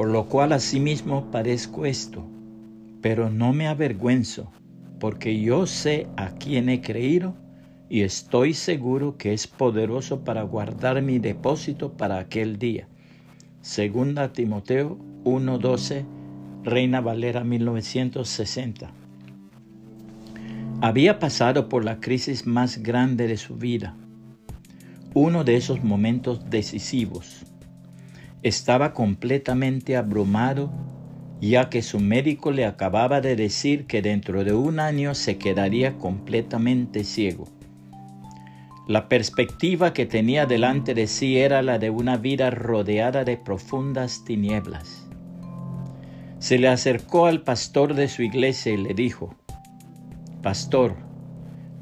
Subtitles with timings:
[0.00, 2.26] por lo cual asimismo padezco esto,
[3.02, 4.50] pero no me avergüenzo,
[4.98, 7.34] porque yo sé a quién he creído
[7.90, 12.88] y estoy seguro que es poderoso para guardar mi depósito para aquel día.
[13.60, 16.06] Segunda Timoteo 1:12,
[16.64, 18.90] Reina Valera 1960.
[20.80, 23.94] Había pasado por la crisis más grande de su vida,
[25.12, 27.44] uno de esos momentos decisivos.
[28.42, 30.70] Estaba completamente abrumado
[31.40, 35.96] ya que su médico le acababa de decir que dentro de un año se quedaría
[35.96, 37.48] completamente ciego.
[38.86, 44.24] La perspectiva que tenía delante de sí era la de una vida rodeada de profundas
[44.24, 45.08] tinieblas.
[46.38, 49.34] Se le acercó al pastor de su iglesia y le dijo,
[50.42, 50.96] Pastor,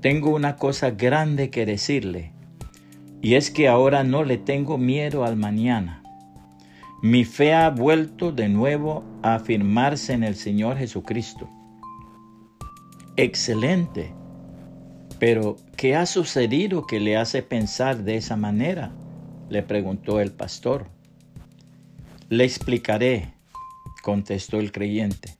[0.00, 2.32] tengo una cosa grande que decirle,
[3.20, 6.01] y es que ahora no le tengo miedo al mañana.
[7.04, 11.48] Mi fe ha vuelto de nuevo a afirmarse en el Señor Jesucristo.
[13.16, 14.14] Excelente.
[15.18, 18.92] Pero, ¿qué ha sucedido que le hace pensar de esa manera?
[19.48, 20.86] le preguntó el pastor.
[22.28, 23.34] Le explicaré,
[24.04, 25.34] contestó el creyente.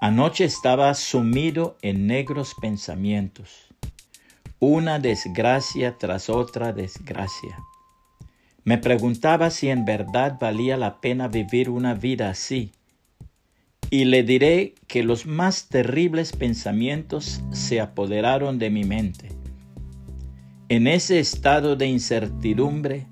[0.00, 3.68] Anoche estaba sumido en negros pensamientos,
[4.58, 7.58] una desgracia tras otra desgracia.
[8.64, 12.72] Me preguntaba si en verdad valía la pena vivir una vida así.
[13.90, 19.28] Y le diré que los más terribles pensamientos se apoderaron de mi mente.
[20.70, 23.06] En ese estado de incertidumbre,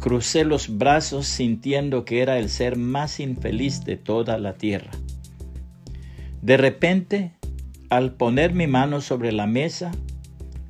[0.00, 4.90] crucé los brazos sintiendo que era el ser más infeliz de toda la tierra.
[6.42, 7.30] De repente,
[7.90, 9.92] al poner mi mano sobre la mesa,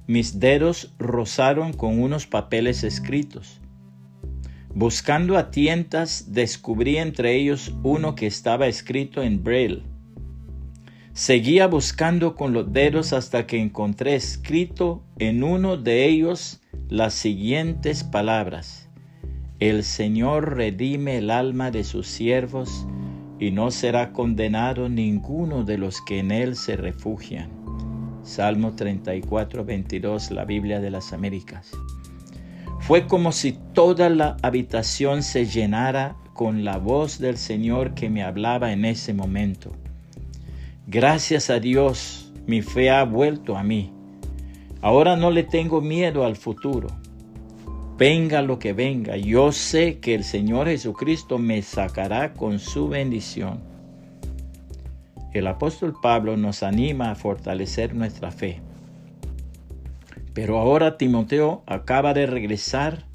[0.07, 3.63] mis dedos rozaron con unos papeles escritos.
[4.77, 9.85] Buscando a tientas, descubrí entre ellos uno que estaba escrito en braille.
[11.13, 18.03] Seguía buscando con los dedos hasta que encontré escrito en uno de ellos las siguientes
[18.03, 18.89] palabras.
[19.61, 22.85] El Señor redime el alma de sus siervos
[23.39, 27.49] y no será condenado ninguno de los que en él se refugian.
[28.25, 31.71] Salmo 34, 22, la Biblia de las Américas.
[32.87, 38.23] Fue como si toda la habitación se llenara con la voz del Señor que me
[38.23, 39.73] hablaba en ese momento.
[40.87, 43.93] Gracias a Dios, mi fe ha vuelto a mí.
[44.83, 46.89] Ahora no le tengo miedo al futuro
[47.97, 53.61] venga lo que venga, yo sé que el Señor Jesucristo me sacará con su bendición.
[55.33, 58.61] El apóstol Pablo nos anima a fortalecer nuestra fe.
[60.35, 63.07] Pero ahora Timoteo acaba de regresar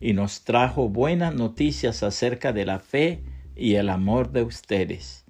[0.00, 3.22] y nos trajo buenas noticias acerca de la fe
[3.56, 5.24] y el amor de ustedes.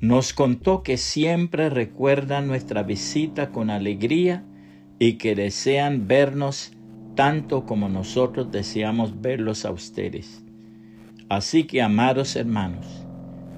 [0.00, 4.44] Nos contó que siempre recuerdan nuestra visita con alegría
[5.00, 6.72] y que desean vernos
[7.16, 10.44] tanto como nosotros deseamos verlos a ustedes.
[11.28, 12.86] Así que, amados hermanos,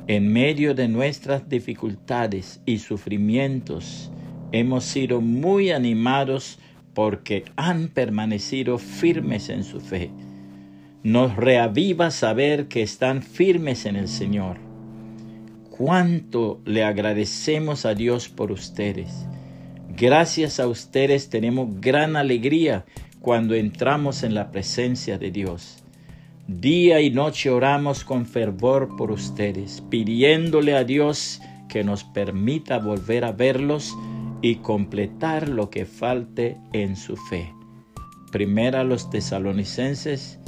[0.07, 4.11] en medio de nuestras dificultades y sufrimientos,
[4.51, 6.59] hemos sido muy animados
[7.01, 10.11] porque han permanecido firmes en su fe.
[11.03, 14.59] Nos reaviva saber que están firmes en el Señor.
[15.71, 19.25] Cuánto le agradecemos a Dios por ustedes.
[19.97, 22.85] Gracias a ustedes tenemos gran alegría
[23.23, 25.83] cuando entramos en la presencia de Dios.
[26.49, 31.41] Día y noche oramos con fervor por ustedes, pidiéndole a Dios
[31.71, 33.97] que nos permita volver a verlos
[34.43, 37.53] y completar lo que falte en su fe.
[38.33, 40.39] Primera los tesalonicenses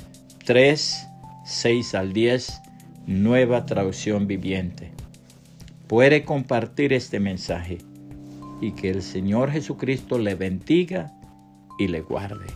[0.45, 1.07] 3,
[1.45, 2.61] 6 al 10,
[3.07, 4.93] nueva traducción viviente.
[5.89, 7.79] Puede compartir este mensaje
[8.61, 11.13] y que el Señor Jesucristo le bendiga
[11.79, 12.47] y le guarde.